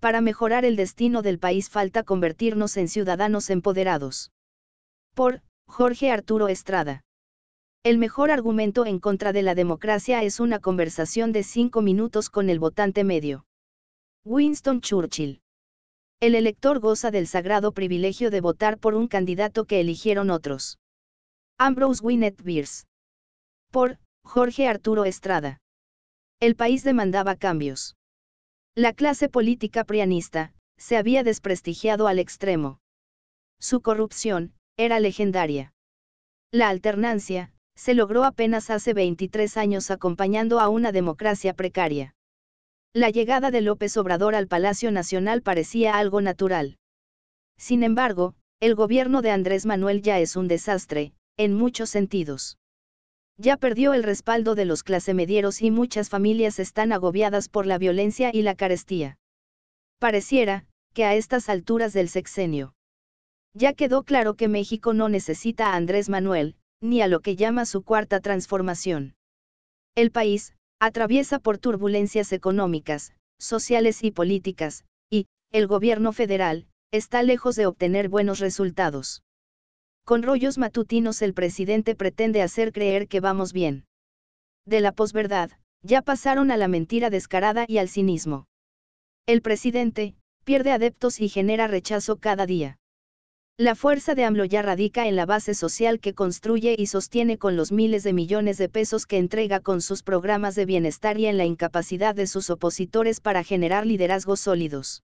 [0.00, 4.30] para mejorar el destino del país falta convertirnos en ciudadanos empoderados.
[5.14, 7.02] Por Jorge Arturo Estrada.
[7.84, 12.50] El mejor argumento en contra de la democracia es una conversación de cinco minutos con
[12.50, 13.44] el votante medio.
[14.24, 15.40] Winston Churchill.
[16.20, 20.78] El elector goza del sagrado privilegio de votar por un candidato que eligieron otros.
[21.58, 22.86] Ambrose Winnet Beers.
[23.70, 25.58] Por Jorge Arturo Estrada.
[26.40, 27.97] El país demandaba cambios.
[28.78, 32.78] La clase política prianista se había desprestigiado al extremo.
[33.58, 35.72] Su corrupción era legendaria.
[36.52, 42.14] La alternancia se logró apenas hace 23 años acompañando a una democracia precaria.
[42.94, 46.78] La llegada de López Obrador al Palacio Nacional parecía algo natural.
[47.58, 52.58] Sin embargo, el gobierno de Andrés Manuel ya es un desastre, en muchos sentidos.
[53.38, 58.30] Ya perdió el respaldo de los clasemedieros y muchas familias están agobiadas por la violencia
[58.34, 59.16] y la carestía.
[60.00, 62.74] Pareciera, que a estas alturas del sexenio.
[63.54, 67.64] Ya quedó claro que México no necesita a Andrés Manuel, ni a lo que llama
[67.64, 69.14] su cuarta transformación.
[69.94, 77.54] El país, atraviesa por turbulencias económicas, sociales y políticas, y, el gobierno federal, está lejos
[77.54, 79.22] de obtener buenos resultados.
[80.08, 83.84] Con rollos matutinos el presidente pretende hacer creer que vamos bien.
[84.64, 85.50] De la posverdad,
[85.82, 88.46] ya pasaron a la mentira descarada y al cinismo.
[89.26, 92.78] El presidente, pierde adeptos y genera rechazo cada día.
[93.58, 97.56] La fuerza de AMLO ya radica en la base social que construye y sostiene con
[97.56, 101.36] los miles de millones de pesos que entrega con sus programas de bienestar y en
[101.36, 105.02] la incapacidad de sus opositores para generar liderazgos sólidos.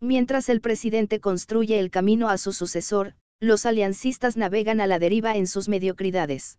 [0.00, 5.36] Mientras el presidente construye el camino a su sucesor, los aliancistas navegan a la deriva
[5.36, 6.58] en sus mediocridades.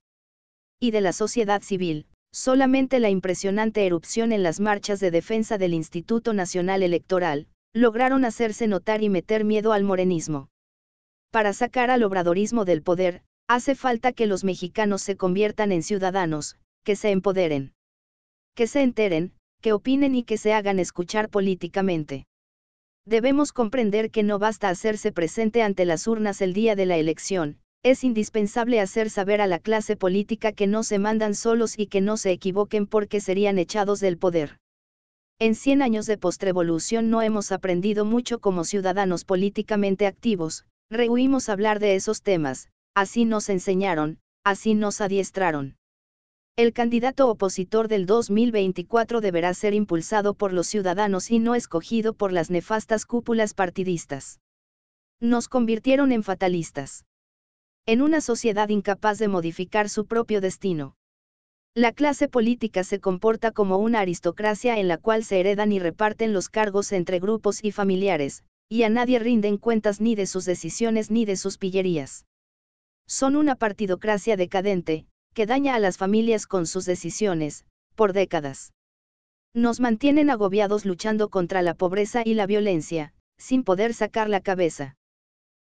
[0.79, 5.73] Y de la sociedad civil, solamente la impresionante erupción en las marchas de defensa del
[5.73, 10.49] Instituto Nacional Electoral, lograron hacerse notar y meter miedo al morenismo.
[11.31, 16.57] Para sacar al obradorismo del poder, hace falta que los mexicanos se conviertan en ciudadanos,
[16.83, 17.73] que se empoderen.
[18.55, 22.25] Que se enteren, que opinen y que se hagan escuchar políticamente.
[23.07, 27.57] Debemos comprender que no basta hacerse presente ante las urnas el día de la elección,
[27.81, 32.01] es indispensable hacer saber a la clase política que no se mandan solos y que
[32.01, 34.57] no se equivoquen porque serían echados del poder.
[35.39, 41.79] En 100 años de postrevolución no hemos aprendido mucho como ciudadanos políticamente activos, Rehuimos hablar
[41.79, 45.76] de esos temas, así nos enseñaron, así nos adiestraron.
[46.57, 52.33] El candidato opositor del 2024 deberá ser impulsado por los ciudadanos y no escogido por
[52.33, 54.39] las nefastas cúpulas partidistas.
[55.19, 57.05] Nos convirtieron en fatalistas.
[57.85, 60.95] En una sociedad incapaz de modificar su propio destino.
[61.75, 66.33] La clase política se comporta como una aristocracia en la cual se heredan y reparten
[66.33, 71.11] los cargos entre grupos y familiares, y a nadie rinden cuentas ni de sus decisiones
[71.11, 72.25] ni de sus pillerías.
[73.05, 75.05] Son una partidocracia decadente,
[75.37, 78.73] que daña a las familias con sus decisiones, por décadas.
[79.53, 84.95] Nos mantienen agobiados luchando contra la pobreza y la violencia, sin poder sacar la cabeza.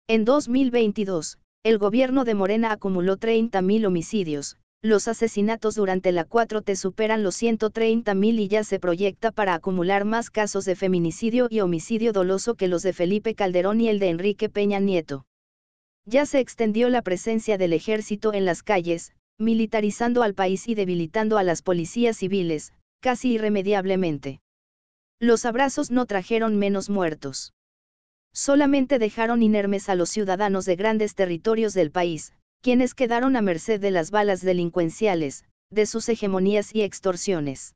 [0.07, 7.21] En 2022, el gobierno de Morena acumuló 30.000 homicidios, los asesinatos durante la 4T superan
[7.21, 12.55] los 130.000 y ya se proyecta para acumular más casos de feminicidio y homicidio doloso
[12.55, 15.27] que los de Felipe Calderón y el de Enrique Peña Nieto.
[16.05, 21.37] Ya se extendió la presencia del ejército en las calles, militarizando al país y debilitando
[21.37, 24.41] a las policías civiles, casi irremediablemente.
[25.19, 27.53] Los abrazos no trajeron menos muertos.
[28.33, 33.79] Solamente dejaron inermes a los ciudadanos de grandes territorios del país, quienes quedaron a merced
[33.79, 37.75] de las balas delincuenciales, de sus hegemonías y extorsiones.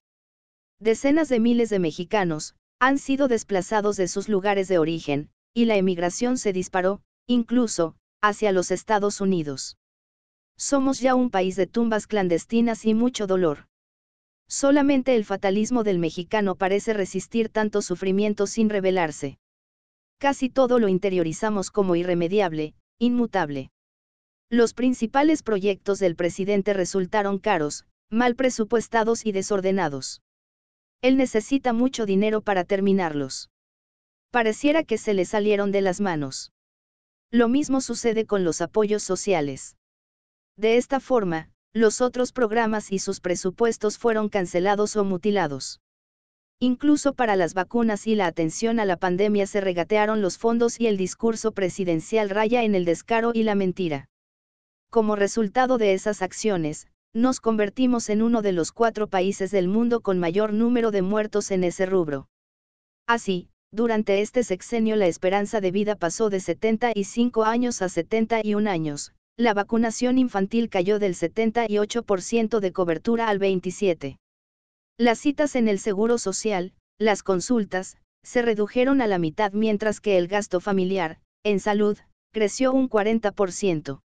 [0.79, 5.77] Decenas de miles de mexicanos, han sido desplazados de sus lugares de origen, y la
[5.77, 9.77] emigración se disparó, incluso, hacia los Estados Unidos.
[10.57, 13.67] Somos ya un país de tumbas clandestinas y mucho dolor.
[14.47, 19.39] Solamente el fatalismo del mexicano parece resistir tanto sufrimiento sin rebelarse.
[20.19, 23.71] Casi todo lo interiorizamos como irremediable, inmutable.
[24.49, 30.21] Los principales proyectos del presidente resultaron caros, mal presupuestados y desordenados.
[31.01, 33.49] Él necesita mucho dinero para terminarlos.
[34.31, 36.51] Pareciera que se le salieron de las manos.
[37.31, 39.75] Lo mismo sucede con los apoyos sociales.
[40.57, 45.81] De esta forma, los otros programas y sus presupuestos fueron cancelados o mutilados.
[46.59, 50.87] Incluso para las vacunas y la atención a la pandemia se regatearon los fondos y
[50.87, 54.07] el discurso presidencial raya en el descaro y la mentira.
[54.89, 60.01] Como resultado de esas acciones, nos convertimos en uno de los cuatro países del mundo
[60.01, 62.27] con mayor número de muertos en ese rubro.
[63.07, 69.13] Así, durante este sexenio la esperanza de vida pasó de 75 años a 71 años,
[69.37, 74.17] la vacunación infantil cayó del 78% de cobertura al 27%.
[74.97, 80.17] Las citas en el Seguro Social, las consultas, se redujeron a la mitad mientras que
[80.17, 81.97] el gasto familiar, en salud,
[82.31, 84.01] creció un 40%.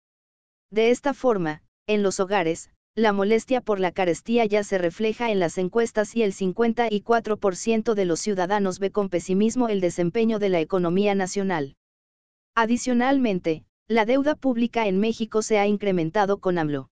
[0.70, 5.38] De esta forma, en los hogares, la molestia por la carestía ya se refleja en
[5.38, 10.60] las encuestas y el 54% de los ciudadanos ve con pesimismo el desempeño de la
[10.60, 11.74] economía nacional.
[12.54, 16.88] Adicionalmente, la deuda pública en México se ha incrementado con AMLO.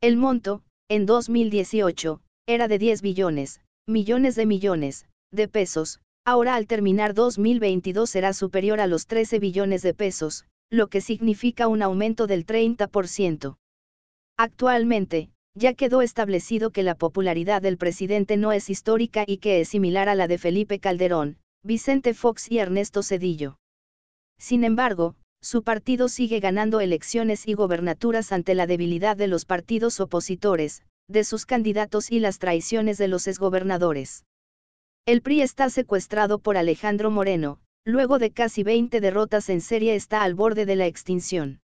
[0.00, 6.66] El monto, en 2018, era de 10 billones, millones de millones, de pesos, ahora al
[6.66, 12.26] terminar 2022 será superior a los 13 billones de pesos, lo que significa un aumento
[12.26, 13.58] del 30%.
[14.38, 19.68] Actualmente, ya quedó establecido que la popularidad del presidente no es histórica y que es
[19.68, 23.58] similar a la de Felipe Calderón, Vicente Fox y Ernesto Cedillo.
[24.38, 30.00] Sin embargo, su partido sigue ganando elecciones y gobernaturas ante la debilidad de los partidos
[30.00, 34.24] opositores, de sus candidatos y las traiciones de los exgobernadores.
[35.04, 40.22] El PRI está secuestrado por Alejandro Moreno, luego de casi 20 derrotas en serie está
[40.22, 41.60] al borde de la extinción.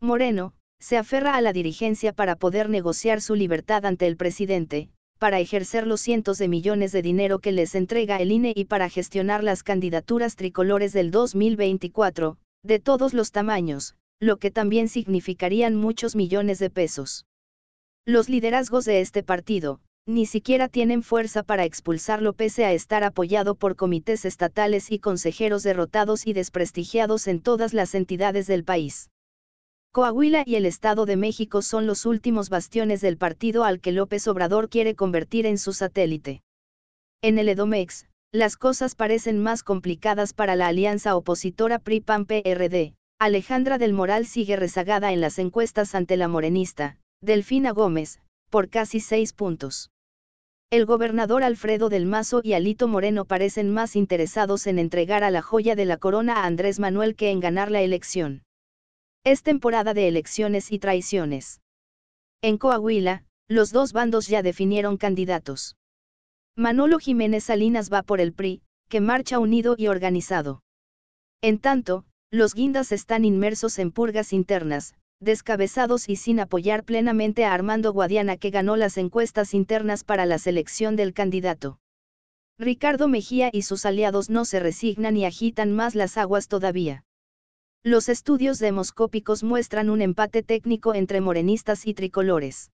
[0.00, 5.40] Moreno, se aferra a la dirigencia para poder negociar su libertad ante el presidente, para
[5.40, 9.44] ejercer los cientos de millones de dinero que les entrega el INE y para gestionar
[9.44, 16.58] las candidaturas tricolores del 2024, de todos los tamaños, lo que también significarían muchos millones
[16.58, 17.26] de pesos.
[18.06, 23.54] Los liderazgos de este partido, ni siquiera tienen fuerza para expulsarlo pese a estar apoyado
[23.54, 29.10] por comités estatales y consejeros derrotados y desprestigiados en todas las entidades del país.
[29.92, 34.26] Coahuila y el Estado de México son los últimos bastiones del partido al que López
[34.26, 36.42] Obrador quiere convertir en su satélite.
[37.22, 42.96] En el Edomex, las cosas parecen más complicadas para la alianza opositora PRI-PAN-PRD.
[43.20, 48.18] Alejandra del Moral sigue rezagada en las encuestas ante la morenista, Delfina Gómez,
[48.50, 49.92] por casi seis puntos.
[50.68, 55.40] El gobernador Alfredo del Mazo y Alito Moreno parecen más interesados en entregar a la
[55.40, 58.42] joya de la corona a Andrés Manuel que en ganar la elección.
[59.22, 61.60] Es temporada de elecciones y traiciones.
[62.42, 65.76] En Coahuila, los dos bandos ya definieron candidatos.
[66.56, 70.62] Manolo Jiménez Salinas va por el PRI, que marcha unido y organizado.
[71.42, 77.54] En tanto, los guindas están inmersos en purgas internas, descabezados y sin apoyar plenamente a
[77.54, 81.80] Armando Guadiana que ganó las encuestas internas para la selección del candidato.
[82.56, 87.04] Ricardo Mejía y sus aliados no se resignan y agitan más las aguas todavía.
[87.82, 92.70] Los estudios demoscópicos muestran un empate técnico entre morenistas y tricolores.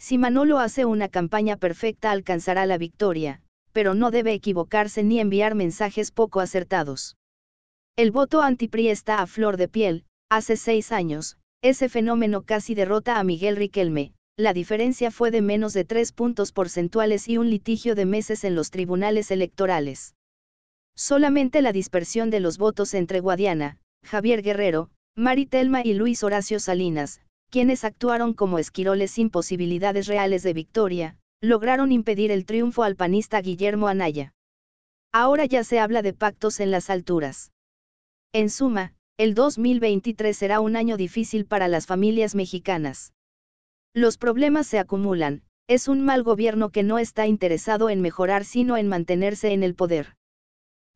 [0.00, 3.42] Si Manolo hace una campaña perfecta alcanzará la victoria,
[3.72, 7.16] pero no debe equivocarse ni enviar mensajes poco acertados.
[7.96, 13.18] El voto antipri está a flor de piel, hace seis años, ese fenómeno casi derrota
[13.18, 17.94] a Miguel Riquelme, la diferencia fue de menos de tres puntos porcentuales y un litigio
[17.94, 20.14] de meses en los tribunales electorales.
[20.96, 26.58] Solamente la dispersión de los votos entre Guadiana, Javier Guerrero, Mari Telma y Luis Horacio
[26.58, 27.20] Salinas,
[27.50, 33.40] quienes actuaron como esquiroles sin posibilidades reales de victoria, lograron impedir el triunfo al panista
[33.40, 34.32] Guillermo Anaya.
[35.12, 37.52] Ahora ya se habla de pactos en las alturas.
[38.32, 43.12] En suma, el 2023 será un año difícil para las familias mexicanas.
[43.92, 48.76] Los problemas se acumulan, es un mal gobierno que no está interesado en mejorar sino
[48.76, 50.14] en mantenerse en el poder.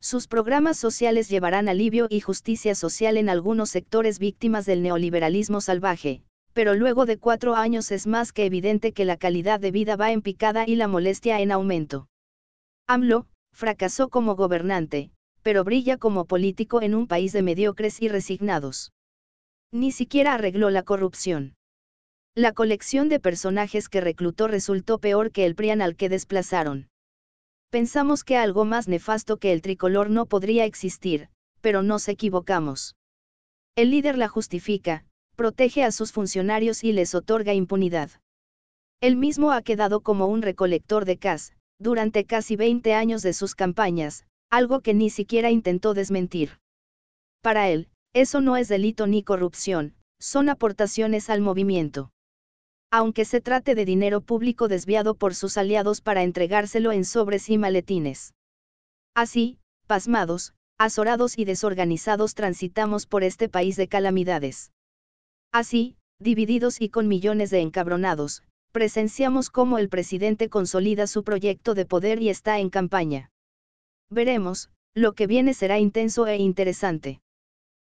[0.01, 6.23] Sus programas sociales llevarán alivio y justicia social en algunos sectores víctimas del neoliberalismo salvaje,
[6.55, 10.13] pero luego de cuatro años es más que evidente que la calidad de vida va
[10.13, 12.09] en picada y la molestia en aumento.
[12.87, 15.11] AMLO, fracasó como gobernante,
[15.43, 18.93] pero brilla como político en un país de mediocres y resignados.
[19.73, 21.57] Ni siquiera arregló la corrupción.
[22.37, 26.89] La colección de personajes que reclutó resultó peor que el PRIAN al que desplazaron.
[27.71, 31.29] Pensamos que algo más nefasto que el tricolor no podría existir,
[31.61, 32.97] pero nos equivocamos.
[33.75, 38.11] El líder la justifica, protege a sus funcionarios y les otorga impunidad.
[39.01, 43.55] Él mismo ha quedado como un recolector de CAS, durante casi 20 años de sus
[43.55, 46.59] campañas, algo que ni siquiera intentó desmentir.
[47.43, 52.11] Para él, eso no es delito ni corrupción, son aportaciones al movimiento.
[52.91, 57.59] Aunque se trate de dinero público desviado por sus aliados para entregárselo en sobres y
[57.59, 58.33] maletines.
[59.15, 64.71] Así, pasmados, azorados y desorganizados transitamos por este país de calamidades.
[65.55, 68.43] Así, divididos y con millones de encabronados,
[68.73, 73.31] presenciamos cómo el presidente consolida su proyecto de poder y está en campaña.
[74.11, 77.21] Veremos, Lo que viene será intenso e interesante.